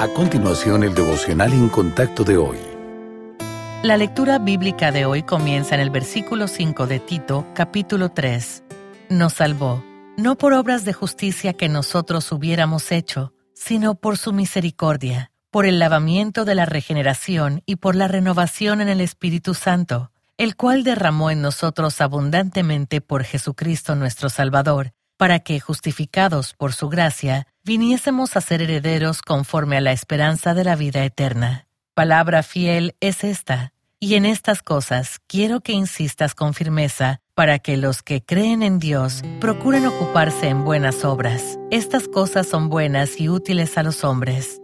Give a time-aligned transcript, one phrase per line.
[0.00, 2.56] A continuación, el devocional en contacto de hoy.
[3.82, 8.62] La lectura bíblica de hoy comienza en el versículo 5 de Tito, capítulo 3.
[9.10, 9.84] Nos salvó,
[10.16, 15.78] no por obras de justicia que nosotros hubiéramos hecho, sino por su misericordia, por el
[15.78, 21.30] lavamiento de la regeneración y por la renovación en el Espíritu Santo, el cual derramó
[21.30, 28.40] en nosotros abundantemente por Jesucristo nuestro Salvador, para que, justificados por su gracia, viniésemos a
[28.40, 31.66] ser herederos conforme a la esperanza de la vida eterna.
[31.92, 37.76] Palabra fiel es esta, y en estas cosas quiero que insistas con firmeza para que
[37.76, 41.58] los que creen en Dios procuren ocuparse en buenas obras.
[41.70, 44.62] Estas cosas son buenas y útiles a los hombres.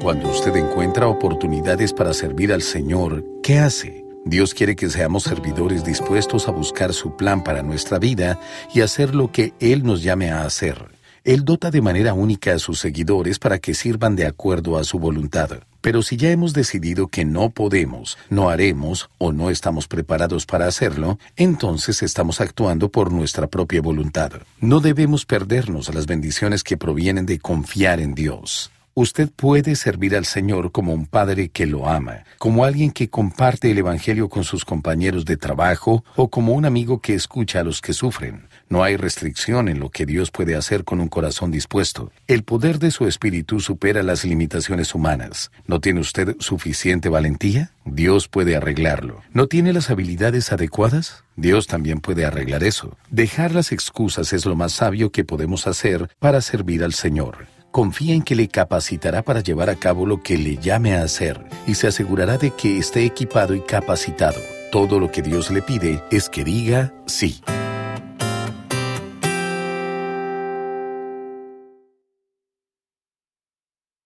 [0.00, 4.03] Cuando usted encuentra oportunidades para servir al Señor, ¿qué hace?
[4.26, 8.40] Dios quiere que seamos servidores dispuestos a buscar su plan para nuestra vida
[8.74, 10.92] y hacer lo que Él nos llame a hacer.
[11.24, 14.98] Él dota de manera única a sus seguidores para que sirvan de acuerdo a su
[14.98, 15.50] voluntad.
[15.82, 20.66] Pero si ya hemos decidido que no podemos, no haremos o no estamos preparados para
[20.66, 24.32] hacerlo, entonces estamos actuando por nuestra propia voluntad.
[24.60, 28.70] No debemos perdernos las bendiciones que provienen de confiar en Dios.
[28.96, 33.72] Usted puede servir al Señor como un padre que lo ama, como alguien que comparte
[33.72, 37.80] el Evangelio con sus compañeros de trabajo o como un amigo que escucha a los
[37.80, 38.46] que sufren.
[38.68, 42.12] No hay restricción en lo que Dios puede hacer con un corazón dispuesto.
[42.28, 45.50] El poder de su espíritu supera las limitaciones humanas.
[45.66, 47.72] ¿No tiene usted suficiente valentía?
[47.84, 49.22] Dios puede arreglarlo.
[49.32, 51.24] ¿No tiene las habilidades adecuadas?
[51.34, 52.96] Dios también puede arreglar eso.
[53.10, 58.14] Dejar las excusas es lo más sabio que podemos hacer para servir al Señor confía
[58.14, 61.74] en que le capacitará para llevar a cabo lo que le llame a hacer y
[61.74, 64.40] se asegurará de que esté equipado y capacitado.
[64.70, 67.40] Todo lo que Dios le pide es que diga sí.